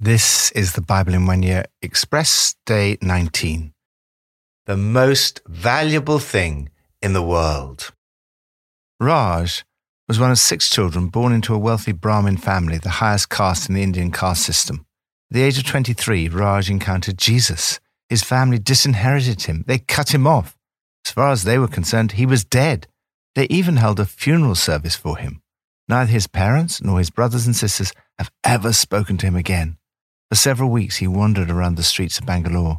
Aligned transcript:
This 0.00 0.50
is 0.52 0.72
the 0.72 0.82
Bible 0.82 1.14
in 1.14 1.24
one 1.24 1.44
year, 1.44 1.66
Express 1.80 2.56
Day 2.66 2.98
19. 3.00 3.72
The 4.66 4.76
most 4.76 5.40
valuable 5.46 6.18
thing 6.18 6.68
in 7.00 7.12
the 7.12 7.22
world. 7.22 7.92
Raj 8.98 9.64
was 10.08 10.18
one 10.18 10.32
of 10.32 10.38
six 10.40 10.68
children 10.68 11.06
born 11.06 11.32
into 11.32 11.54
a 11.54 11.58
wealthy 11.58 11.92
Brahmin 11.92 12.38
family, 12.38 12.76
the 12.76 12.98
highest 13.00 13.30
caste 13.30 13.68
in 13.68 13.76
the 13.76 13.84
Indian 13.84 14.10
caste 14.10 14.42
system. 14.42 14.84
At 15.30 15.36
the 15.36 15.42
age 15.42 15.58
of 15.58 15.64
23, 15.64 16.28
Raj 16.28 16.68
encountered 16.68 17.16
Jesus. 17.16 17.78
His 18.08 18.24
family 18.24 18.58
disinherited 18.58 19.42
him. 19.42 19.62
They 19.68 19.78
cut 19.78 20.12
him 20.12 20.26
off. 20.26 20.56
As 21.06 21.12
far 21.12 21.30
as 21.30 21.44
they 21.44 21.58
were 21.58 21.68
concerned, 21.68 22.12
he 22.12 22.26
was 22.26 22.44
dead. 22.44 22.88
They 23.36 23.46
even 23.46 23.76
held 23.76 24.00
a 24.00 24.06
funeral 24.06 24.56
service 24.56 24.96
for 24.96 25.18
him. 25.18 25.40
Neither 25.88 26.10
his 26.10 26.26
parents 26.26 26.82
nor 26.82 26.98
his 26.98 27.10
brothers 27.10 27.46
and 27.46 27.54
sisters 27.54 27.92
have 28.18 28.32
ever 28.42 28.72
spoken 28.72 29.16
to 29.18 29.26
him 29.26 29.36
again. 29.36 29.78
For 30.34 30.38
several 30.38 30.70
weeks, 30.70 30.96
he 30.96 31.06
wandered 31.06 31.48
around 31.48 31.76
the 31.76 31.84
streets 31.84 32.18
of 32.18 32.26
Bangalore. 32.26 32.78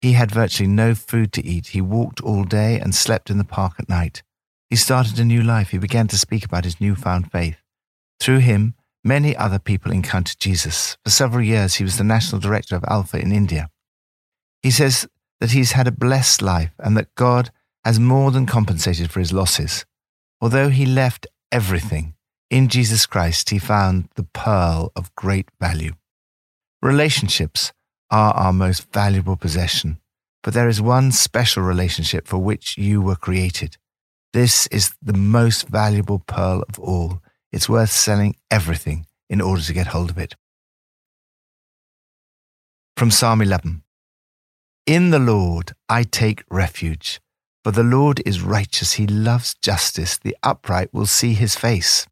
He 0.00 0.12
had 0.12 0.30
virtually 0.30 0.68
no 0.68 0.94
food 0.94 1.32
to 1.32 1.44
eat. 1.44 1.66
He 1.66 1.80
walked 1.80 2.20
all 2.20 2.44
day 2.44 2.78
and 2.78 2.94
slept 2.94 3.28
in 3.28 3.38
the 3.38 3.44
park 3.44 3.72
at 3.80 3.88
night. 3.88 4.22
He 4.70 4.76
started 4.76 5.18
a 5.18 5.24
new 5.24 5.42
life. 5.42 5.70
He 5.70 5.78
began 5.78 6.06
to 6.06 6.16
speak 6.16 6.44
about 6.44 6.62
his 6.62 6.80
newfound 6.80 7.32
faith. 7.32 7.56
Through 8.20 8.38
him, 8.38 8.74
many 9.02 9.36
other 9.36 9.58
people 9.58 9.90
encountered 9.90 10.38
Jesus. 10.38 10.96
For 11.02 11.10
several 11.10 11.42
years, 11.42 11.74
he 11.74 11.82
was 11.82 11.96
the 11.96 12.04
national 12.04 12.40
director 12.40 12.76
of 12.76 12.84
Alpha 12.86 13.18
in 13.18 13.32
India. 13.32 13.68
He 14.62 14.70
says 14.70 15.08
that 15.40 15.50
he's 15.50 15.72
had 15.72 15.88
a 15.88 15.90
blessed 16.06 16.40
life 16.40 16.74
and 16.78 16.96
that 16.96 17.16
God 17.16 17.50
has 17.84 17.98
more 17.98 18.30
than 18.30 18.46
compensated 18.46 19.10
for 19.10 19.18
his 19.18 19.32
losses. 19.32 19.84
Although 20.40 20.68
he 20.68 20.86
left 20.86 21.26
everything, 21.50 22.14
in 22.48 22.68
Jesus 22.68 23.06
Christ 23.06 23.50
he 23.50 23.58
found 23.58 24.08
the 24.14 24.28
pearl 24.32 24.92
of 24.94 25.12
great 25.16 25.48
value. 25.60 25.94
Relationships 26.82 27.72
are 28.10 28.34
our 28.34 28.52
most 28.52 28.92
valuable 28.92 29.36
possession, 29.36 29.98
but 30.42 30.52
there 30.52 30.68
is 30.68 30.82
one 30.82 31.12
special 31.12 31.62
relationship 31.62 32.26
for 32.26 32.38
which 32.38 32.76
you 32.76 33.00
were 33.00 33.14
created. 33.14 33.76
This 34.32 34.66
is 34.66 34.92
the 35.00 35.12
most 35.12 35.68
valuable 35.68 36.18
pearl 36.18 36.64
of 36.68 36.80
all. 36.80 37.22
It's 37.52 37.68
worth 37.68 37.92
selling 37.92 38.34
everything 38.50 39.06
in 39.30 39.40
order 39.40 39.62
to 39.62 39.72
get 39.72 39.88
hold 39.88 40.10
of 40.10 40.18
it. 40.18 40.34
From 42.96 43.12
Psalm 43.12 43.40
11 43.40 43.84
In 44.84 45.10
the 45.10 45.20
Lord 45.20 45.74
I 45.88 46.02
take 46.02 46.42
refuge, 46.50 47.20
for 47.62 47.70
the 47.70 47.84
Lord 47.84 48.20
is 48.26 48.42
righteous. 48.42 48.94
He 48.94 49.06
loves 49.06 49.54
justice. 49.54 50.18
The 50.18 50.36
upright 50.42 50.92
will 50.92 51.06
see 51.06 51.34
his 51.34 51.54
face. 51.54 52.08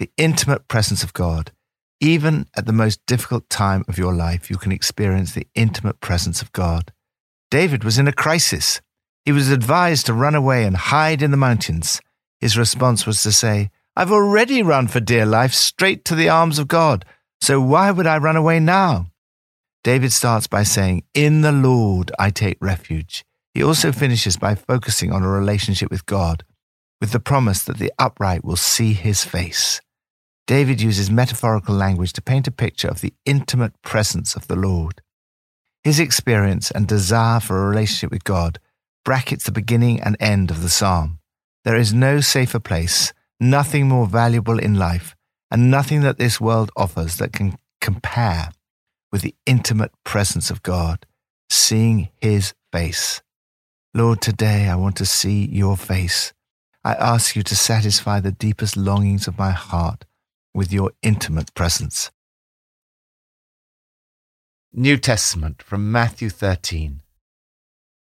The 0.00 0.10
intimate 0.16 0.66
presence 0.66 1.04
of 1.04 1.12
God 1.12 1.52
even 2.00 2.46
at 2.56 2.66
the 2.66 2.72
most 2.72 3.04
difficult 3.06 3.48
time 3.50 3.84
of 3.86 3.98
your 3.98 4.14
life, 4.14 4.50
you 4.50 4.56
can 4.56 4.72
experience 4.72 5.32
the 5.32 5.46
intimate 5.54 6.00
presence 6.00 6.40
of 6.40 6.52
God. 6.52 6.92
David 7.50 7.84
was 7.84 7.98
in 7.98 8.08
a 8.08 8.12
crisis. 8.12 8.80
He 9.24 9.32
was 9.32 9.50
advised 9.50 10.06
to 10.06 10.14
run 10.14 10.34
away 10.34 10.64
and 10.64 10.76
hide 10.76 11.20
in 11.20 11.30
the 11.30 11.36
mountains. 11.36 12.00
His 12.40 12.56
response 12.56 13.06
was 13.06 13.22
to 13.22 13.32
say, 13.32 13.70
I've 13.94 14.12
already 14.12 14.62
run 14.62 14.88
for 14.88 15.00
dear 15.00 15.26
life 15.26 15.52
straight 15.52 16.04
to 16.06 16.14
the 16.14 16.28
arms 16.28 16.58
of 16.58 16.68
God, 16.68 17.04
so 17.42 17.60
why 17.60 17.90
would 17.90 18.06
I 18.06 18.18
run 18.18 18.36
away 18.36 18.60
now? 18.60 19.06
David 19.82 20.12
starts 20.12 20.46
by 20.46 20.62
saying, 20.62 21.04
In 21.12 21.42
the 21.42 21.52
Lord 21.52 22.12
I 22.18 22.30
take 22.30 22.58
refuge. 22.60 23.24
He 23.52 23.62
also 23.62 23.92
finishes 23.92 24.36
by 24.36 24.54
focusing 24.54 25.12
on 25.12 25.22
a 25.22 25.28
relationship 25.28 25.90
with 25.90 26.06
God, 26.06 26.44
with 27.00 27.12
the 27.12 27.20
promise 27.20 27.64
that 27.64 27.78
the 27.78 27.92
upright 27.98 28.44
will 28.44 28.56
see 28.56 28.92
his 28.92 29.24
face. 29.24 29.80
David 30.46 30.80
uses 30.80 31.10
metaphorical 31.10 31.74
language 31.74 32.12
to 32.14 32.22
paint 32.22 32.48
a 32.48 32.52
picture 32.52 32.88
of 32.88 33.00
the 33.00 33.14
intimate 33.24 33.80
presence 33.82 34.34
of 34.34 34.48
the 34.48 34.56
Lord. 34.56 35.00
His 35.82 36.00
experience 36.00 36.70
and 36.70 36.86
desire 36.86 37.40
for 37.40 37.62
a 37.62 37.68
relationship 37.68 38.10
with 38.10 38.24
God 38.24 38.58
brackets 39.04 39.44
the 39.44 39.52
beginning 39.52 40.00
and 40.00 40.16
end 40.20 40.50
of 40.50 40.62
the 40.62 40.68
psalm. 40.68 41.18
There 41.64 41.76
is 41.76 41.94
no 41.94 42.20
safer 42.20 42.60
place, 42.60 43.12
nothing 43.38 43.88
more 43.88 44.06
valuable 44.06 44.58
in 44.58 44.74
life, 44.74 45.14
and 45.50 45.70
nothing 45.70 46.02
that 46.02 46.18
this 46.18 46.40
world 46.40 46.70
offers 46.76 47.16
that 47.16 47.32
can 47.32 47.56
compare 47.80 48.50
with 49.10 49.22
the 49.22 49.34
intimate 49.46 49.92
presence 50.04 50.50
of 50.50 50.62
God, 50.62 51.06
seeing 51.48 52.10
His 52.20 52.54
face. 52.72 53.22
Lord, 53.94 54.20
today 54.20 54.68
I 54.68 54.76
want 54.76 54.96
to 54.96 55.06
see 55.06 55.46
your 55.46 55.76
face. 55.76 56.32
I 56.84 56.94
ask 56.94 57.34
you 57.34 57.42
to 57.42 57.56
satisfy 57.56 58.20
the 58.20 58.32
deepest 58.32 58.76
longings 58.76 59.26
of 59.26 59.38
my 59.38 59.50
heart 59.50 60.04
with 60.54 60.72
your 60.72 60.92
intimate 61.02 61.54
presence. 61.54 62.10
New 64.72 64.96
Testament 64.96 65.62
from 65.62 65.90
Matthew 65.90 66.28
13. 66.28 67.02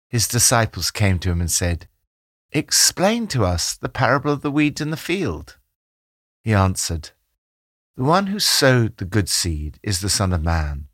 His 0.09 0.29
disciples 0.29 0.91
came 0.91 1.19
to 1.19 1.31
him 1.31 1.41
and 1.41 1.51
said, 1.51 1.89
Explain 2.53 3.27
to 3.29 3.45
us 3.45 3.77
the 3.77 3.89
parable 3.89 4.33
of 4.33 4.43
the 4.43 4.51
weeds 4.51 4.81
in 4.81 4.91
the 4.91 4.97
field. 4.97 5.59
He 6.43 6.55
answered, 6.55 7.11
The 7.97 8.05
one 8.05 8.29
who 8.29 8.39
sowed 8.39 8.97
the 8.97 9.05
good 9.05 9.29
seed 9.29 9.79
is 9.83 10.01
the 10.01 10.09
Son 10.09 10.33
of 10.33 10.43
Man. 10.43 10.87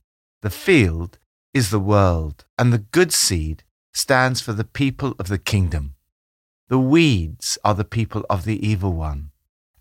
The 0.43 0.51
field 0.51 1.19
is 1.53 1.71
the 1.71 1.81
world, 1.81 2.47
and 2.59 2.73
the 2.73 2.79
good 2.79 3.13
seed 3.13 3.63
stands 3.93 4.41
for 4.41 4.53
the 4.53 4.65
people 4.65 5.15
of 5.19 5.29
the 5.29 5.39
kingdom. 5.39 5.95
The 6.69 6.79
weeds 6.79 7.59
are 7.65 7.75
the 7.75 7.85
people 7.85 8.25
of 8.31 8.45
the 8.45 8.65
evil 8.67 8.93
one, 8.93 9.33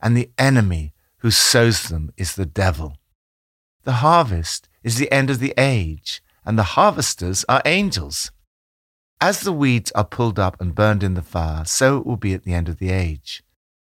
and 0.01 0.17
the 0.17 0.31
enemy 0.37 0.93
who 1.19 1.31
sows 1.31 1.83
them 1.83 2.11
is 2.17 2.35
the 2.35 2.45
devil. 2.45 2.97
The 3.83 3.93
harvest 4.03 4.67
is 4.83 4.97
the 4.97 5.11
end 5.11 5.29
of 5.29 5.39
the 5.39 5.53
age, 5.57 6.21
and 6.45 6.57
the 6.57 6.75
harvesters 6.75 7.45
are 7.47 7.61
angels. 7.65 8.31
As 9.21 9.41
the 9.41 9.53
weeds 9.53 9.91
are 9.91 10.05
pulled 10.05 10.39
up 10.39 10.59
and 10.59 10.75
burned 10.75 11.03
in 11.03 11.13
the 11.13 11.21
fire, 11.21 11.65
so 11.65 11.97
it 11.97 12.05
will 12.05 12.17
be 12.17 12.33
at 12.33 12.43
the 12.43 12.53
end 12.53 12.69
of 12.69 12.79
the 12.79 12.89
age. 12.89 13.43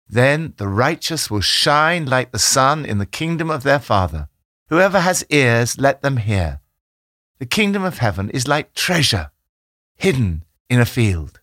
Then 0.08 0.54
the 0.58 0.68
righteous 0.68 1.30
will 1.30 1.40
shine 1.40 2.04
like 2.06 2.32
the 2.32 2.38
sun 2.38 2.84
in 2.84 2.98
the 2.98 3.06
kingdom 3.06 3.50
of 3.50 3.62
their 3.62 3.78
Father. 3.78 4.28
Whoever 4.68 5.00
has 5.00 5.24
ears, 5.30 5.78
let 5.78 6.02
them 6.02 6.18
hear. 6.18 6.60
The 7.38 7.46
kingdom 7.46 7.82
of 7.82 7.98
heaven 7.98 8.30
is 8.30 8.46
like 8.46 8.74
treasure 8.74 9.30
hidden 10.02 10.44
in 10.68 10.80
a 10.80 10.84
field. 10.84 11.40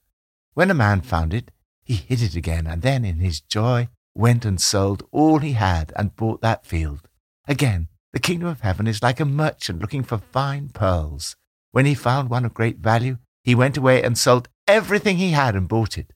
When 0.53 0.69
a 0.69 0.73
man 0.73 0.99
found 0.99 1.33
it, 1.33 1.49
he 1.81 1.95
hid 1.95 2.21
it 2.21 2.35
again, 2.35 2.67
and 2.67 2.81
then 2.81 3.05
in 3.05 3.19
his 3.19 3.39
joy 3.39 3.87
went 4.19 4.43
and 4.43 4.59
sold 4.59 5.01
all 5.11 5.39
he 5.39 5.53
had 5.53 5.93
and 5.95 6.15
bought 6.15 6.41
that 6.41 6.65
field. 6.65 7.07
Again, 7.47 7.87
the 8.11 8.19
kingdom 8.19 8.49
of 8.49 8.61
heaven 8.61 8.85
is 8.85 9.01
like 9.01 9.19
a 9.19 9.25
merchant 9.25 9.79
looking 9.79 10.03
for 10.03 10.17
fine 10.17 10.69
pearls. 10.69 11.35
When 11.71 11.85
he 11.85 11.95
found 11.95 12.29
one 12.29 12.43
of 12.43 12.53
great 12.53 12.79
value, 12.79 13.17
he 13.43 13.55
went 13.55 13.77
away 13.77 14.03
and 14.03 14.17
sold 14.17 14.49
everything 14.67 15.17
he 15.17 15.31
had 15.31 15.55
and 15.55 15.67
bought 15.67 15.97
it. 15.97 16.11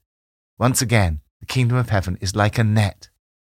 Once 0.60 0.82
again, 0.82 1.22
the 1.40 1.46
kingdom 1.46 1.78
of 1.78 1.90
heaven 1.90 2.18
is 2.20 2.36
like 2.36 2.58
a 2.58 2.64
net 2.64 3.10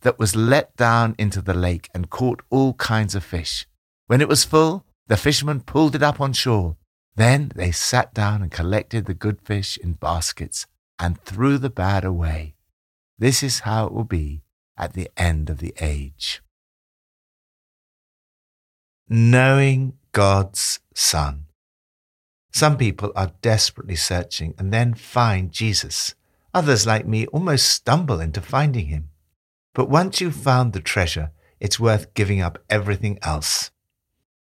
that 0.02 0.20
was 0.20 0.36
let 0.36 0.76
down 0.76 1.16
into 1.18 1.42
the 1.42 1.54
lake 1.54 1.90
and 1.94 2.10
caught 2.10 2.42
all 2.50 2.74
kinds 2.74 3.16
of 3.16 3.24
fish. 3.24 3.66
When 4.08 4.20
it 4.20 4.28
was 4.28 4.44
full, 4.44 4.86
the 5.08 5.18
fishermen 5.18 5.62
pulled 5.62 5.96
it 5.96 6.04
up 6.04 6.20
on 6.20 6.34
shore. 6.34 6.76
Then 7.16 7.52
they 7.56 7.72
sat 7.72 8.14
down 8.14 8.42
and 8.42 8.52
collected 8.52 9.06
the 9.06 9.14
good 9.14 9.40
fish 9.42 9.78
in 9.78 9.94
baskets 9.94 10.66
and 11.00 11.22
threw 11.22 11.58
the 11.58 11.70
bad 11.70 12.04
away. 12.04 12.53
This 13.24 13.42
is 13.42 13.62
how 13.62 13.86
it 13.86 13.94
will 13.94 14.04
be 14.04 14.44
at 14.76 14.96
the 14.96 15.10
end 15.16 15.50
of 15.50 15.60
the 15.60 15.74
age. 15.80 16.42
Knowing 19.08 19.94
God's 20.12 20.82
Son. 20.94 21.46
Some 22.52 22.76
people 22.76 23.14
are 23.16 23.32
desperately 23.42 23.96
searching 23.96 24.54
and 24.58 24.74
then 24.74 24.94
find 24.94 25.54
Jesus. 25.54 26.16
Others, 26.54 26.86
like 26.86 27.08
me, 27.08 27.26
almost 27.28 27.70
stumble 27.70 28.20
into 28.20 28.42
finding 28.42 28.88
him. 28.88 29.08
But 29.74 29.90
once 29.90 30.20
you've 30.20 30.36
found 30.36 30.74
the 30.74 30.82
treasure, 30.82 31.32
it's 31.62 31.80
worth 31.80 32.14
giving 32.16 32.42
up 32.42 32.62
everything 32.70 33.20
else. 33.22 33.72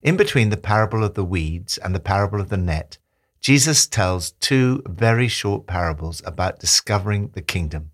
In 0.03 0.15
between 0.15 0.51
the 0.51 0.57
parable 0.57 1.03
of 1.03 1.15
the 1.15 1.25
weeds 1.25 1.79
and 1.79 1.95
the 1.95 1.99
parable 1.99 2.39
of 2.39 2.49
the 2.49 2.57
net, 2.57 2.99
Jesus 3.41 3.87
tells 3.87 4.33
two 4.33 4.83
very 4.85 5.27
short 5.27 5.65
parables 5.65 6.21
about 6.23 6.59
discovering 6.59 7.29
the 7.29 7.41
kingdom. 7.41 7.89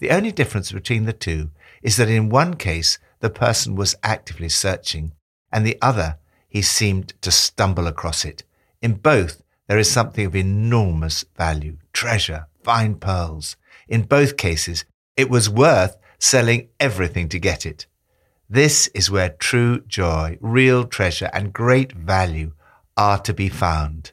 The 0.00 0.10
only 0.10 0.32
difference 0.32 0.72
between 0.72 1.04
the 1.04 1.12
two 1.12 1.50
is 1.82 1.98
that 1.98 2.08
in 2.08 2.30
one 2.30 2.54
case, 2.54 2.98
the 3.20 3.28
person 3.28 3.74
was 3.74 3.94
actively 4.02 4.48
searching, 4.48 5.12
and 5.52 5.64
the 5.64 5.76
other, 5.82 6.16
he 6.48 6.62
seemed 6.62 7.12
to 7.20 7.30
stumble 7.30 7.86
across 7.86 8.24
it. 8.24 8.42
In 8.80 8.94
both, 8.94 9.42
there 9.68 9.78
is 9.78 9.90
something 9.90 10.24
of 10.24 10.34
enormous 10.34 11.26
value, 11.36 11.76
treasure, 11.92 12.46
fine 12.64 12.94
pearls. 12.94 13.56
In 13.88 14.04
both 14.04 14.38
cases, 14.38 14.86
it 15.18 15.28
was 15.28 15.50
worth 15.50 15.98
selling 16.18 16.70
everything 16.80 17.28
to 17.28 17.38
get 17.38 17.66
it. 17.66 17.86
This 18.48 18.86
is 18.94 19.10
where 19.10 19.28
true 19.28 19.80
joy, 19.80 20.38
real 20.40 20.84
treasure, 20.84 21.28
and 21.34 21.52
great 21.52 21.92
value 21.92 22.52
are 22.96 23.18
to 23.18 23.34
be 23.34 23.50
found. 23.50 24.12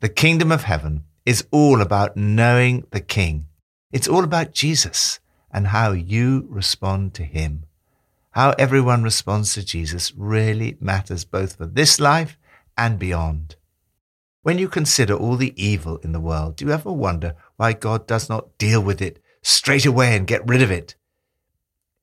The 0.00 0.08
kingdom 0.08 0.50
of 0.50 0.64
heaven 0.64 1.04
is 1.26 1.46
all 1.50 1.82
about 1.82 2.16
knowing 2.16 2.86
the 2.92 3.00
King 3.00 3.48
it's 3.92 4.08
all 4.08 4.24
about 4.24 4.52
Jesus 4.52 5.20
and 5.50 5.68
how 5.68 5.92
you 5.92 6.46
respond 6.48 7.14
to 7.14 7.22
him. 7.22 7.64
How 8.32 8.50
everyone 8.58 9.02
responds 9.02 9.54
to 9.54 9.64
Jesus 9.64 10.12
really 10.14 10.76
matters 10.80 11.24
both 11.24 11.56
for 11.56 11.66
this 11.66 11.98
life 11.98 12.36
and 12.76 12.98
beyond. 12.98 13.56
When 14.42 14.58
you 14.58 14.68
consider 14.68 15.14
all 15.14 15.36
the 15.36 15.54
evil 15.56 15.96
in 15.98 16.12
the 16.12 16.20
world, 16.20 16.56
do 16.56 16.66
you 16.66 16.72
ever 16.72 16.92
wonder 16.92 17.34
why 17.56 17.72
God 17.72 18.06
does 18.06 18.28
not 18.28 18.58
deal 18.58 18.82
with 18.82 19.00
it 19.00 19.22
straight 19.42 19.86
away 19.86 20.14
and 20.14 20.26
get 20.26 20.46
rid 20.46 20.62
of 20.62 20.70
it? 20.70 20.94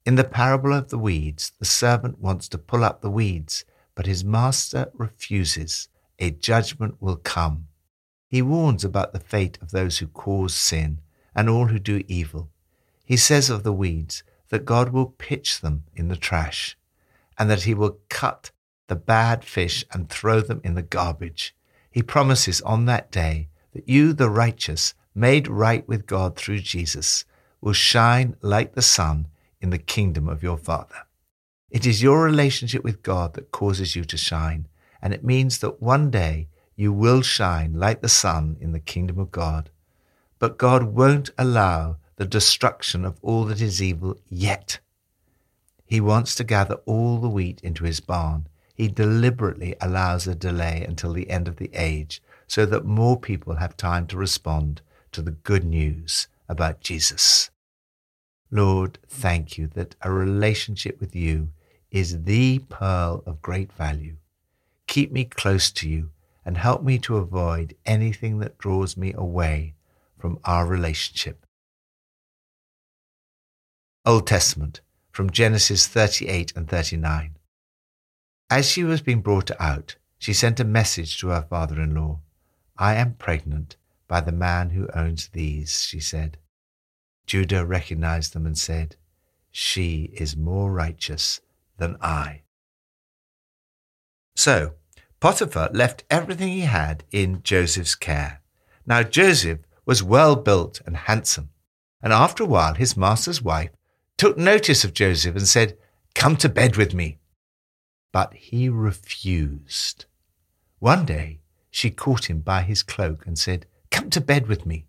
In 0.06 0.16
the 0.16 0.24
parable 0.24 0.74
of 0.74 0.90
the 0.90 0.98
weeds, 0.98 1.52
the 1.60 1.66
servant 1.66 2.20
wants 2.20 2.50
to 2.50 2.58
pull 2.58 2.84
up 2.84 3.02
the 3.02 3.10
weeds, 3.10 3.64
but 3.96 4.08
his 4.08 4.26
master 4.26 4.92
refuses. 4.94 5.88
A 6.20 6.32
judgment 6.32 7.02
will 7.02 7.16
come. 7.16 7.68
He 8.28 8.42
warns 8.42 8.84
about 8.84 9.14
the 9.14 9.20
fate 9.20 9.58
of 9.62 9.72
those 9.72 10.00
who 10.00 10.08
cause 10.08 10.54
sin 10.54 11.00
and 11.36 11.50
all 11.50 11.68
who 11.68 11.80
do 11.80 12.04
evil. 12.08 12.50
He 13.06 13.18
says 13.18 13.50
of 13.50 13.64
the 13.64 13.74
weeds 13.74 14.24
that 14.50 14.66
God 14.66 14.90
will 14.90 15.08
pitch 15.08 15.62
them 15.62 15.84
in 15.96 16.08
the 16.08 16.16
trash 16.16 16.78
and 17.38 17.50
that 17.50 17.64
he 17.64 17.74
will 17.74 18.00
cut 18.10 18.52
the 18.88 18.96
bad 18.96 19.44
fish 19.44 19.84
and 19.92 20.10
throw 20.10 20.42
them 20.42 20.62
in 20.64 20.76
the 20.76 20.82
garbage. 20.82 21.56
He 21.90 22.04
promises 22.04 22.62
on 22.62 22.86
that 22.86 23.12
day 23.12 23.50
that 23.74 23.90
you, 23.90 24.14
the 24.14 24.30
righteous, 24.30 24.94
made 25.16 25.48
right 25.48 25.88
with 25.88 26.06
God 26.06 26.36
through 26.36 26.60
Jesus, 26.60 27.26
will 27.62 27.74
shine 27.74 28.36
like 28.42 28.74
the 28.74 28.82
sun 28.82 29.28
in 29.62 29.70
the 29.70 29.78
kingdom 29.78 30.28
of 30.28 30.44
your 30.44 30.58
Father. 30.58 31.08
It 31.70 31.86
is 31.88 32.04
your 32.04 32.24
relationship 32.24 32.84
with 32.84 33.02
God 33.02 33.34
that 33.34 33.52
causes 33.52 33.96
you 33.96 34.04
to 34.06 34.18
shine, 34.18 34.68
and 35.02 35.14
it 35.14 35.24
means 35.24 35.60
that 35.60 35.82
one 35.82 36.12
day 36.12 36.50
you 36.76 36.92
will 36.92 37.22
shine 37.22 37.74
like 37.74 38.02
the 38.02 38.10
sun 38.10 38.58
in 38.60 38.72
the 38.72 38.80
kingdom 38.80 39.18
of 39.18 39.32
God. 39.32 39.70
But 40.44 40.58
God 40.58 40.84
won't 40.84 41.30
allow 41.38 42.00
the 42.18 42.26
destruction 42.26 43.06
of 43.06 43.18
all 43.22 43.46
that 43.46 43.62
is 43.62 43.82
evil 43.82 44.18
yet. 44.28 44.82
He 45.86 46.02
wants 46.02 46.36
to 46.36 46.44
gather 46.44 46.82
all 46.86 47.18
the 47.18 47.30
wheat 47.30 47.62
into 47.64 47.86
his 47.86 48.02
barn. 48.02 48.48
He 48.76 48.90
deliberately 48.90 49.74
allows 49.80 50.28
a 50.28 50.36
delay 50.36 50.84
until 50.86 51.14
the 51.14 51.30
end 51.30 51.48
of 51.48 51.56
the 51.56 51.70
age 51.74 52.22
so 52.46 52.66
that 52.66 52.84
more 52.84 53.18
people 53.18 53.56
have 53.56 53.78
time 53.78 54.06
to 54.08 54.18
respond 54.18 54.82
to 55.14 55.22
the 55.22 55.32
good 55.32 55.64
news 55.64 56.28
about 56.50 56.82
Jesus. 56.82 57.50
Lord, 58.52 59.00
thank 59.08 59.58
you 59.58 59.68
that 59.76 59.96
a 60.02 60.12
relationship 60.12 61.00
with 61.00 61.16
you 61.16 61.52
is 61.90 62.24
the 62.24 62.60
pearl 62.68 63.24
of 63.26 63.42
great 63.42 63.72
value. 63.72 64.18
Keep 64.88 65.14
me 65.14 65.24
close 65.24 65.72
to 65.72 65.88
you 65.88 66.10
and 66.44 66.58
help 66.58 66.84
me 66.84 67.00
to 67.00 67.16
avoid 67.16 67.78
anything 67.86 68.40
that 68.40 68.58
draws 68.58 68.98
me 68.98 69.14
away 69.14 69.76
from 70.24 70.40
our 70.46 70.66
relationship. 70.66 71.46
Old 74.06 74.26
Testament 74.26 74.80
from 75.12 75.30
Genesis 75.30 75.86
38 75.86 76.54
and 76.56 76.66
39. 76.66 77.36
As 78.50 78.66
she 78.66 78.86
was 78.86 79.02
being 79.02 79.20
brought 79.20 79.52
out, 79.60 79.98
she 80.18 80.32
sent 80.32 80.62
a 80.62 80.64
message 80.64 81.20
to 81.20 81.28
her 81.28 81.42
father 81.42 81.82
in 81.82 81.94
law 81.94 82.22
I 82.78 82.96
am 82.96 83.16
pregnant 83.16 83.76
by 84.08 84.22
the 84.22 84.32
man 84.32 84.70
who 84.70 84.88
owns 84.96 85.28
these, 85.28 85.82
she 85.82 86.00
said. 86.00 86.38
Judah 87.26 87.66
recognized 87.66 88.32
them 88.32 88.46
and 88.46 88.58
said, 88.58 88.96
She 89.52 90.10
is 90.14 90.38
more 90.38 90.72
righteous 90.72 91.42
than 91.76 91.98
I. 92.00 92.44
So, 94.38 94.76
Potiphar 95.20 95.70
left 95.74 96.06
everything 96.10 96.48
he 96.48 96.62
had 96.62 97.04
in 97.12 97.44
Joseph's 97.44 97.96
care. 97.96 98.42
Now 98.86 99.04
Joseph 99.04 99.60
was 99.86 100.04
well 100.04 100.36
built 100.36 100.82
and 100.86 100.96
handsome, 100.96 101.50
and 102.02 102.14
after 102.14 102.44
a 102.44 102.48
while 102.48 102.74
his 102.76 102.98
master's 102.98 103.42
wife 103.42 103.72
took 104.18 104.38
notice 104.38 104.84
of 104.84 104.94
Joseph 104.94 105.36
and 105.36 105.48
said, 105.48 105.78
Come 106.16 106.38
to 106.38 106.50
bed 106.50 106.78
with 106.78 106.94
me. 106.94 107.20
But 108.12 108.34
he 108.34 108.70
refused. 108.70 110.06
One 110.80 111.06
day 111.06 111.42
she 111.72 111.90
caught 111.90 112.30
him 112.30 112.42
by 112.42 112.62
his 112.62 112.84
cloak 112.84 113.26
and 113.26 113.38
said, 113.38 113.66
Come 113.90 114.10
to 114.12 114.22
bed 114.22 114.48
with 114.48 114.66
me. 114.66 114.86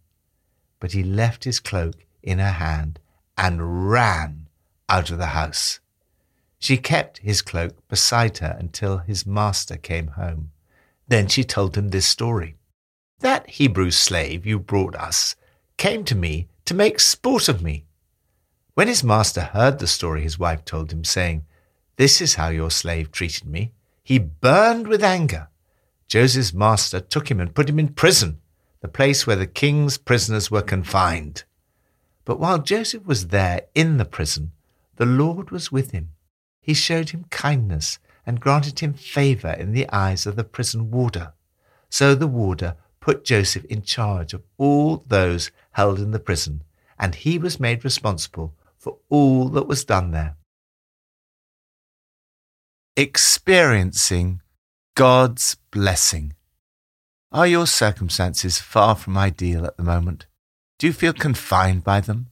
But 0.80 0.92
he 0.92 1.02
left 1.02 1.44
his 1.44 1.60
cloak 1.60 2.06
in 2.22 2.38
her 2.38 2.52
hand 2.52 3.00
and 3.38 3.90
ran 3.90 4.48
out 4.88 5.10
of 5.10 5.18
the 5.18 5.26
house. 5.26 5.80
She 6.58 6.76
kept 6.76 7.18
his 7.18 7.42
cloak 7.42 7.86
beside 7.88 8.38
her 8.38 8.56
until 8.58 8.98
his 8.98 9.26
master 9.26 9.76
came 9.76 10.08
home. 10.08 10.50
Then 11.08 11.28
she 11.28 11.44
told 11.44 11.76
him 11.76 11.88
this 11.88 12.06
story. 12.06 12.56
That 13.24 13.48
Hebrew 13.48 13.90
slave 13.90 14.44
you 14.44 14.58
brought 14.58 14.94
us 14.94 15.34
came 15.78 16.04
to 16.04 16.14
me 16.14 16.46
to 16.66 16.74
make 16.74 17.00
sport 17.00 17.48
of 17.48 17.62
me. 17.62 17.86
When 18.74 18.86
his 18.86 19.02
master 19.02 19.40
heard 19.40 19.78
the 19.78 19.86
story 19.86 20.20
his 20.20 20.38
wife 20.38 20.62
told 20.66 20.92
him, 20.92 21.04
saying, 21.04 21.46
This 21.96 22.20
is 22.20 22.34
how 22.34 22.48
your 22.48 22.70
slave 22.70 23.10
treated 23.10 23.46
me, 23.46 23.72
he 24.02 24.18
burned 24.18 24.88
with 24.88 25.02
anger. 25.02 25.48
Joseph's 26.06 26.52
master 26.52 27.00
took 27.00 27.30
him 27.30 27.40
and 27.40 27.54
put 27.54 27.70
him 27.70 27.78
in 27.78 27.94
prison, 27.94 28.42
the 28.82 28.88
place 28.88 29.26
where 29.26 29.36
the 29.36 29.46
king's 29.46 29.96
prisoners 29.96 30.50
were 30.50 30.60
confined. 30.60 31.44
But 32.26 32.38
while 32.38 32.58
Joseph 32.58 33.06
was 33.06 33.28
there 33.28 33.62
in 33.74 33.96
the 33.96 34.04
prison, 34.04 34.52
the 34.96 35.06
Lord 35.06 35.50
was 35.50 35.72
with 35.72 35.92
him 35.92 36.10
he 36.60 36.74
showed 36.74 37.08
him 37.10 37.24
kindness 37.30 37.98
and 38.26 38.38
granted 38.38 38.80
him 38.80 38.92
favor 38.92 39.52
in 39.52 39.72
the 39.72 39.88
eyes 39.90 40.26
of 40.26 40.36
the 40.36 40.44
prison 40.44 40.90
warder. 40.90 41.32
So 41.88 42.14
the 42.14 42.26
warder 42.26 42.76
put 43.04 43.22
Joseph 43.22 43.66
in 43.66 43.82
charge 43.82 44.32
of 44.32 44.42
all 44.56 45.04
those 45.06 45.50
held 45.72 45.98
in 45.98 46.12
the 46.12 46.18
prison, 46.18 46.62
and 46.98 47.14
he 47.14 47.38
was 47.38 47.60
made 47.60 47.84
responsible 47.84 48.54
for 48.78 48.96
all 49.10 49.50
that 49.50 49.66
was 49.66 49.84
done 49.84 50.10
there. 50.10 50.36
Experiencing 52.96 54.40
God's 54.94 55.58
blessing. 55.70 56.32
Are 57.30 57.46
your 57.46 57.66
circumstances 57.66 58.58
far 58.58 58.94
from 58.94 59.18
ideal 59.18 59.66
at 59.66 59.76
the 59.76 59.82
moment? 59.82 60.24
Do 60.78 60.86
you 60.86 60.94
feel 60.94 61.12
confined 61.12 61.84
by 61.84 62.00
them? 62.00 62.28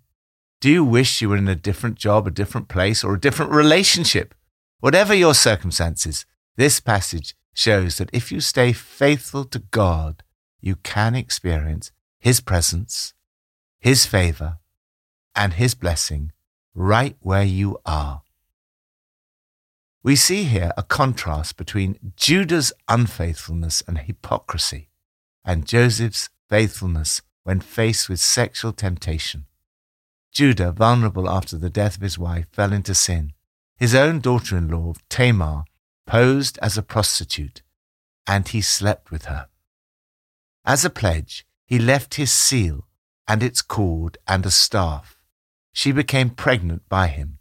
Do 0.62 0.70
you 0.70 0.84
wish 0.84 1.20
you 1.20 1.28
were 1.28 1.36
in 1.36 1.48
a 1.48 1.54
different 1.54 1.96
job, 1.96 2.26
a 2.26 2.30
different 2.30 2.68
place, 2.68 3.04
or 3.04 3.12
a 3.12 3.20
different 3.20 3.52
relationship? 3.52 4.34
Whatever 4.80 5.12
your 5.12 5.34
circumstances, 5.34 6.24
this 6.56 6.80
passage 6.80 7.34
shows 7.52 7.98
that 7.98 8.08
if 8.14 8.32
you 8.32 8.40
stay 8.40 8.72
faithful 8.72 9.44
to 9.44 9.58
God, 9.58 10.22
you 10.62 10.76
can 10.76 11.14
experience 11.14 11.92
His 12.18 12.40
presence, 12.40 13.12
His 13.78 14.06
favor, 14.06 14.58
and 15.36 15.54
His 15.54 15.74
blessing 15.74 16.32
right 16.74 17.16
where 17.20 17.44
you 17.44 17.78
are. 17.84 18.22
We 20.02 20.16
see 20.16 20.44
here 20.44 20.72
a 20.76 20.82
contrast 20.82 21.56
between 21.56 22.12
Judah's 22.16 22.72
unfaithfulness 22.88 23.82
and 23.86 23.98
hypocrisy 23.98 24.88
and 25.44 25.66
Joseph's 25.66 26.30
faithfulness 26.48 27.22
when 27.44 27.60
faced 27.60 28.08
with 28.08 28.20
sexual 28.20 28.72
temptation. 28.72 29.46
Judah, 30.32 30.72
vulnerable 30.72 31.28
after 31.28 31.58
the 31.58 31.70
death 31.70 31.96
of 31.96 32.02
his 32.02 32.18
wife, 32.18 32.46
fell 32.52 32.72
into 32.72 32.94
sin. 32.94 33.32
His 33.76 33.94
own 33.94 34.20
daughter 34.20 34.56
in 34.56 34.68
law, 34.68 34.94
Tamar, 35.08 35.64
posed 36.06 36.58
as 36.62 36.78
a 36.78 36.82
prostitute, 36.82 37.62
and 38.26 38.48
he 38.48 38.60
slept 38.60 39.10
with 39.10 39.26
her. 39.26 39.48
As 40.64 40.84
a 40.84 40.90
pledge, 40.90 41.44
he 41.66 41.78
left 41.78 42.14
his 42.14 42.30
seal 42.30 42.86
and 43.26 43.42
its 43.42 43.62
cord 43.62 44.18
and 44.28 44.46
a 44.46 44.50
staff. 44.50 45.16
She 45.72 45.90
became 45.90 46.30
pregnant 46.30 46.88
by 46.88 47.08
him. 47.08 47.38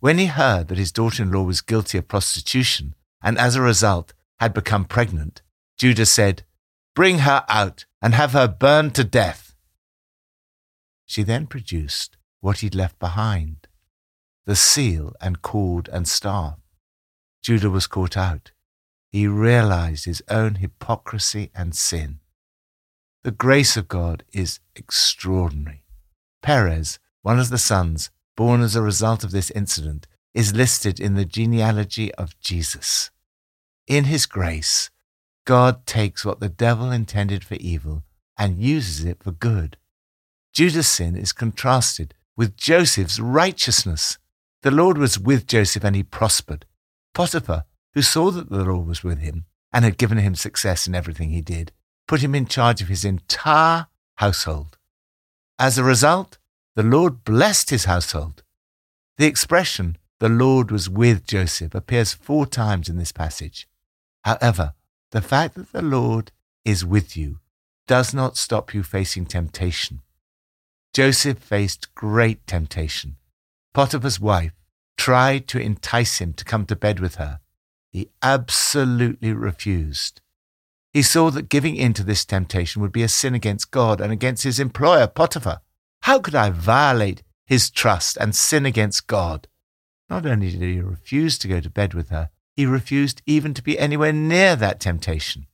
When 0.00 0.18
he 0.18 0.26
heard 0.26 0.68
that 0.68 0.78
his 0.78 0.92
daughter 0.92 1.22
in 1.22 1.30
law 1.30 1.42
was 1.42 1.60
guilty 1.60 1.98
of 1.98 2.08
prostitution 2.08 2.94
and 3.22 3.38
as 3.38 3.56
a 3.56 3.62
result 3.62 4.12
had 4.38 4.52
become 4.52 4.84
pregnant, 4.84 5.42
Judah 5.78 6.06
said, 6.06 6.44
Bring 6.94 7.20
her 7.20 7.44
out 7.48 7.86
and 8.02 8.14
have 8.14 8.32
her 8.32 8.48
burned 8.48 8.94
to 8.96 9.04
death. 9.04 9.54
She 11.06 11.22
then 11.22 11.46
produced 11.46 12.16
what 12.40 12.58
he'd 12.58 12.74
left 12.74 12.98
behind 12.98 13.68
the 14.46 14.56
seal 14.56 15.14
and 15.20 15.40
cord 15.40 15.88
and 15.92 16.06
staff. 16.06 16.58
Judah 17.42 17.70
was 17.70 17.86
caught 17.86 18.16
out. 18.16 18.52
He 19.10 19.26
realized 19.26 20.04
his 20.04 20.22
own 20.28 20.56
hypocrisy 20.56 21.50
and 21.54 21.74
sin. 21.74 22.20
The 23.24 23.30
grace 23.30 23.78
of 23.78 23.88
God 23.88 24.22
is 24.34 24.60
extraordinary. 24.76 25.82
Perez, 26.42 26.98
one 27.22 27.38
of 27.38 27.48
the 27.48 27.56
sons 27.56 28.10
born 28.36 28.60
as 28.60 28.76
a 28.76 28.82
result 28.82 29.24
of 29.24 29.30
this 29.30 29.50
incident, 29.52 30.06
is 30.34 30.54
listed 30.54 31.00
in 31.00 31.14
the 31.14 31.24
genealogy 31.24 32.12
of 32.16 32.38
Jesus. 32.40 33.10
In 33.86 34.04
his 34.04 34.26
grace, 34.26 34.90
God 35.46 35.86
takes 35.86 36.22
what 36.22 36.40
the 36.40 36.50
devil 36.50 36.90
intended 36.90 37.44
for 37.44 37.54
evil 37.54 38.02
and 38.36 38.60
uses 38.60 39.06
it 39.06 39.22
for 39.22 39.32
good. 39.32 39.78
Judah's 40.52 40.88
sin 40.88 41.16
is 41.16 41.32
contrasted 41.32 42.12
with 42.36 42.58
Joseph's 42.58 43.18
righteousness. 43.18 44.18
The 44.60 44.70
Lord 44.70 44.98
was 44.98 45.18
with 45.18 45.46
Joseph 45.46 45.84
and 45.84 45.96
he 45.96 46.02
prospered. 46.02 46.66
Potiphar, 47.14 47.64
who 47.94 48.02
saw 48.02 48.30
that 48.32 48.50
the 48.50 48.64
Lord 48.64 48.86
was 48.86 49.02
with 49.02 49.20
him 49.20 49.46
and 49.72 49.82
had 49.82 49.96
given 49.96 50.18
him 50.18 50.34
success 50.34 50.86
in 50.86 50.94
everything 50.94 51.30
he 51.30 51.40
did, 51.40 51.72
put 52.06 52.20
him 52.20 52.34
in 52.34 52.46
charge 52.46 52.82
of 52.82 52.88
his 52.88 53.04
entire 53.04 53.86
household. 54.16 54.76
As 55.58 55.78
a 55.78 55.84
result, 55.84 56.38
the 56.74 56.82
Lord 56.82 57.24
blessed 57.24 57.70
his 57.70 57.84
household. 57.84 58.42
The 59.18 59.26
expression, 59.26 59.96
the 60.18 60.28
Lord 60.28 60.70
was 60.70 60.90
with 60.90 61.26
Joseph 61.26 61.74
appears 61.74 62.12
four 62.12 62.46
times 62.46 62.88
in 62.88 62.96
this 62.96 63.12
passage. 63.12 63.68
However, 64.24 64.74
the 65.10 65.22
fact 65.22 65.54
that 65.54 65.72
the 65.72 65.82
Lord 65.82 66.32
is 66.64 66.84
with 66.84 67.16
you 67.16 67.38
does 67.86 68.14
not 68.14 68.36
stop 68.36 68.74
you 68.74 68.82
facing 68.82 69.26
temptation. 69.26 70.00
Joseph 70.92 71.38
faced 71.38 71.94
great 71.94 72.46
temptation. 72.46 73.16
Potiphar's 73.72 74.18
wife 74.18 74.52
tried 74.96 75.46
to 75.48 75.58
entice 75.58 76.18
him 76.18 76.32
to 76.34 76.44
come 76.44 76.66
to 76.66 76.76
bed 76.76 77.00
with 77.00 77.16
her. 77.16 77.40
He 77.90 78.10
absolutely 78.22 79.32
refused. 79.32 80.20
He 80.94 81.02
saw 81.02 81.30
that 81.30 81.48
giving 81.48 81.74
in 81.74 81.92
to 81.94 82.04
this 82.04 82.24
temptation 82.24 82.80
would 82.80 82.92
be 82.92 83.02
a 83.02 83.08
sin 83.08 83.34
against 83.34 83.72
God 83.72 84.00
and 84.00 84.12
against 84.12 84.44
his 84.44 84.60
employer, 84.60 85.08
Potiphar. 85.08 85.60
How 86.02 86.20
could 86.20 86.36
I 86.36 86.50
violate 86.50 87.24
his 87.46 87.68
trust 87.68 88.16
and 88.16 88.32
sin 88.32 88.64
against 88.64 89.08
God? 89.08 89.48
Not 90.08 90.24
only 90.24 90.52
did 90.52 90.60
he 90.62 90.80
refuse 90.80 91.36
to 91.38 91.48
go 91.48 91.60
to 91.60 91.68
bed 91.68 91.94
with 91.94 92.10
her, 92.10 92.30
he 92.54 92.64
refused 92.64 93.22
even 93.26 93.54
to 93.54 93.62
be 93.62 93.76
anywhere 93.76 94.12
near 94.12 94.54
that 94.54 94.78
temptation. 94.78 95.48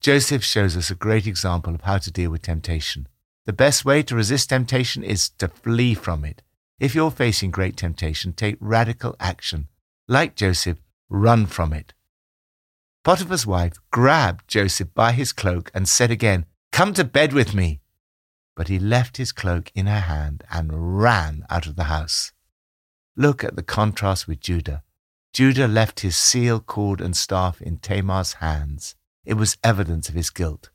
Joseph 0.00 0.42
shows 0.42 0.74
us 0.74 0.90
a 0.90 0.94
great 0.94 1.26
example 1.26 1.74
of 1.74 1.82
how 1.82 1.98
to 1.98 2.10
deal 2.10 2.30
with 2.30 2.40
temptation. 2.40 3.08
The 3.44 3.52
best 3.52 3.84
way 3.84 4.02
to 4.04 4.16
resist 4.16 4.48
temptation 4.48 5.02
is 5.02 5.28
to 5.28 5.48
flee 5.48 5.92
from 5.92 6.24
it. 6.24 6.40
If 6.78 6.94
you're 6.94 7.10
facing 7.10 7.50
great 7.50 7.76
temptation, 7.76 8.32
take 8.32 8.56
radical 8.58 9.14
action. 9.20 9.68
Like 10.08 10.34
Joseph, 10.34 10.78
run 11.10 11.44
from 11.44 11.74
it. 11.74 11.92
Potiphar's 13.02 13.46
wife 13.46 13.74
grabbed 13.90 14.46
Joseph 14.46 14.92
by 14.94 15.12
his 15.12 15.32
cloak 15.32 15.70
and 15.72 15.88
said 15.88 16.10
again, 16.10 16.44
Come 16.70 16.92
to 16.94 17.04
bed 17.04 17.32
with 17.32 17.54
me. 17.54 17.80
But 18.54 18.68
he 18.68 18.78
left 18.78 19.16
his 19.16 19.32
cloak 19.32 19.72
in 19.74 19.86
her 19.86 20.00
hand 20.00 20.44
and 20.50 21.00
ran 21.00 21.44
out 21.48 21.66
of 21.66 21.76
the 21.76 21.84
house. 21.84 22.32
Look 23.16 23.42
at 23.42 23.56
the 23.56 23.62
contrast 23.62 24.28
with 24.28 24.40
Judah. 24.40 24.82
Judah 25.32 25.68
left 25.68 26.00
his 26.00 26.16
seal, 26.16 26.60
cord, 26.60 27.00
and 27.00 27.16
staff 27.16 27.62
in 27.62 27.78
Tamar's 27.78 28.34
hands. 28.34 28.96
It 29.24 29.34
was 29.34 29.56
evidence 29.64 30.08
of 30.08 30.14
his 30.14 30.30
guilt. 30.30 30.70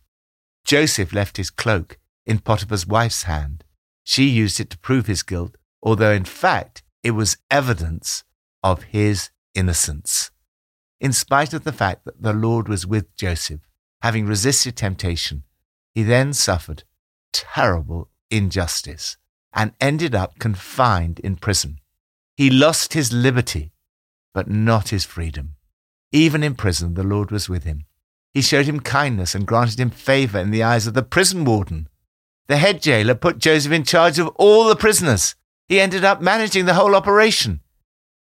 Joseph 0.63 1.13
left 1.13 1.37
his 1.37 1.51
cloak 1.51 1.99
in 2.25 2.39
Potiphar's 2.39 2.87
wife's 2.87 3.23
hand. 3.23 3.63
She 4.03 4.25
used 4.25 4.59
it 4.59 4.69
to 4.71 4.77
prove 4.79 5.07
his 5.07 5.23
guilt, 5.23 5.57
although 5.83 6.11
in 6.11 6.25
fact 6.25 6.83
it 7.03 7.11
was 7.11 7.37
evidence 7.51 8.23
of 8.63 8.83
his 8.83 9.29
innocence. 9.53 10.31
In 10.99 11.11
spite 11.11 11.53
of 11.53 11.63
the 11.63 11.73
fact 11.73 12.05
that 12.05 12.21
the 12.21 12.33
Lord 12.33 12.67
was 12.67 12.87
with 12.87 13.15
Joseph, 13.15 13.61
having 14.01 14.25
resisted 14.25 14.75
temptation, 14.75 15.43
he 15.93 16.03
then 16.03 16.33
suffered 16.33 16.83
terrible 17.33 18.09
injustice 18.31 19.17
and 19.53 19.73
ended 19.79 20.15
up 20.15 20.39
confined 20.39 21.19
in 21.19 21.35
prison. 21.35 21.79
He 22.35 22.49
lost 22.49 22.93
his 22.93 23.13
liberty, 23.13 23.71
but 24.33 24.49
not 24.49 24.89
his 24.89 25.05
freedom. 25.05 25.55
Even 26.11 26.43
in 26.43 26.55
prison, 26.55 26.93
the 26.93 27.03
Lord 27.03 27.31
was 27.31 27.49
with 27.49 27.63
him. 27.63 27.85
He 28.33 28.41
showed 28.41 28.65
him 28.65 28.81
kindness 28.81 29.33
and 29.33 29.47
granted 29.47 29.79
him 29.79 29.89
favor 29.89 30.39
in 30.39 30.51
the 30.51 30.63
eyes 30.63 30.87
of 30.87 30.93
the 30.93 31.03
prison 31.03 31.45
warden. 31.45 31.87
The 32.47 32.57
head 32.57 32.81
jailer 32.81 33.15
put 33.15 33.39
Joseph 33.39 33.71
in 33.71 33.83
charge 33.83 34.19
of 34.19 34.27
all 34.35 34.65
the 34.65 34.75
prisoners. 34.75 35.35
He 35.67 35.79
ended 35.79 36.03
up 36.03 36.21
managing 36.21 36.65
the 36.65 36.73
whole 36.73 36.95
operation 36.95 37.61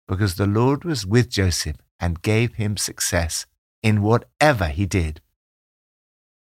because 0.07 0.35
the 0.35 0.45
Lord 0.45 0.83
was 0.83 1.05
with 1.05 1.29
Joseph 1.29 1.77
and 2.01 2.21
gave 2.21 2.55
him 2.55 2.75
success 2.75 3.45
in 3.83 4.01
whatever 4.01 4.67
he 4.67 4.85
did. 4.85 5.21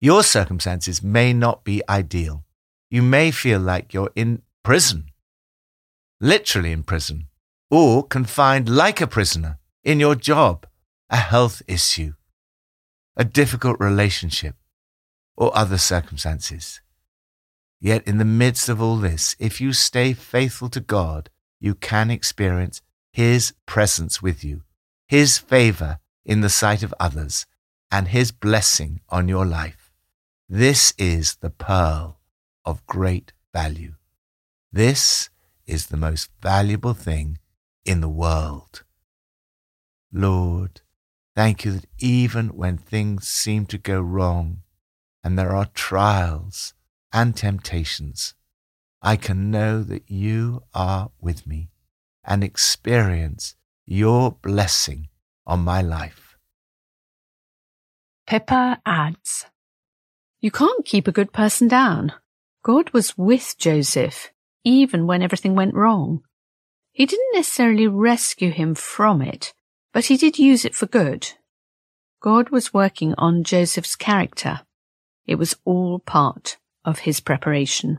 Your 0.01 0.23
circumstances 0.23 1.03
may 1.03 1.33
not 1.33 1.65
be 1.65 1.83
ideal. 1.89 2.45
You 2.91 3.03
may 3.03 3.31
feel 3.31 3.61
like 3.61 3.95
you're 3.95 4.13
in 4.15 4.43
prison, 4.63 5.07
literally 6.21 6.73
in 6.73 6.83
prison, 6.83 7.29
or 7.71 8.07
confined 8.07 8.69
like 8.69 9.01
a 9.01 9.07
prisoner 9.07 9.59
in 9.83 9.99
your 10.01 10.15
job, 10.15 10.67
a 11.09 11.17
health 11.17 11.63
issue, 11.67 12.13
a 13.17 13.25
difficult 13.25 13.79
relationship, 13.81 14.57
or 15.37 15.57
other 15.57 15.79
circumstances. 15.79 16.81
Yet, 17.81 18.07
in 18.07 18.19
the 18.19 18.25
midst 18.25 18.69
of 18.69 18.81
all 18.81 18.97
this, 18.97 19.37
if 19.39 19.61
you 19.61 19.73
stay 19.73 20.13
faithful 20.13 20.69
to 20.71 20.81
God, 20.81 21.31
you 21.61 21.75
can 21.75 22.11
experience 22.11 22.83
His 23.13 23.55
presence 23.67 24.23
with 24.23 24.45
you, 24.45 24.63
His 25.07 25.39
favor 25.39 25.99
in 26.25 26.41
the 26.41 26.49
sight 26.49 26.83
of 26.83 26.95
others, 26.99 27.47
and 27.91 28.09
His 28.09 28.33
blessing 28.33 29.01
on 29.09 29.29
your 29.29 29.47
life. 29.47 29.93
This 30.49 30.93
is 30.99 31.37
the 31.37 31.51
pearl 31.51 32.19
of 32.65 32.87
great 32.87 33.33
value. 33.53 33.95
This 34.73 35.31
is 35.67 35.87
the 35.87 35.97
most 35.97 36.31
valuable 36.41 36.95
thing 36.95 37.39
in 37.85 38.01
the 38.01 38.09
world. 38.09 38.83
Lord, 40.13 40.81
thank 41.35 41.65
you 41.65 41.73
that 41.73 41.87
even 41.99 42.49
when 42.49 42.77
things 42.77 43.29
seem 43.29 43.67
to 43.67 43.79
go 43.79 44.01
wrong 44.01 44.63
and 45.23 45.39
there 45.39 45.55
are 45.55 45.67
trials 45.67 46.75
and 47.13 47.37
temptations, 47.37 48.35
I 49.03 49.17
can 49.17 49.51
know 49.51 49.83
that 49.83 50.11
you 50.11 50.63
are 50.75 51.11
with 51.21 51.47
me 51.47 51.71
and 52.25 52.43
experience 52.43 53.56
your 53.87 54.33
blessing 54.43 55.09
on 55.47 55.61
my 55.61 55.81
life. 55.81 56.37
Pippa 58.27 58.81
adds, 58.85 59.47
You 60.41 60.51
can't 60.51 60.85
keep 60.85 61.07
a 61.07 61.13
good 61.13 61.33
person 61.33 61.69
down. 61.69 62.13
God 62.65 62.91
was 62.91 63.17
with 63.17 63.55
Joseph, 63.59 64.33
even 64.65 65.07
when 65.07 65.23
everything 65.23 65.55
went 65.55 65.75
wrong. 65.75 66.23
He 66.93 67.07
didn't 67.07 67.35
necessarily 67.35 67.87
rescue 67.87 68.51
him 68.51 68.75
from 68.75 69.23
it, 69.23 69.55
but 69.93 70.07
he 70.07 70.17
did 70.17 70.39
use 70.39 70.65
it 70.65 70.75
for 70.75 70.87
good. 70.87 71.33
God 72.21 72.49
was 72.51 72.75
working 72.75 73.15
on 73.19 73.45
Joseph's 73.45 73.95
character. 73.95 74.63
It 75.27 75.37
was 75.37 75.55
all 75.65 76.01
part 76.01 76.57
of 76.85 77.01
his 77.01 77.21
preparation. 77.21 77.99